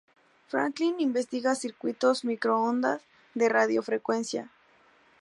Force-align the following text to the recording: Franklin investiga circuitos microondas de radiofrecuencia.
Franklin 0.53 0.95
investiga 0.99 1.53
circuitos 1.55 2.25
microondas 2.25 3.03
de 3.35 3.49
radiofrecuencia. 3.49 4.49